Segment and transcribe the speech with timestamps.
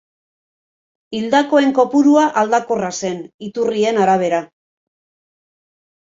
[1.17, 4.43] Hildakoen kopurua aldakorra zen, iturrien arabera.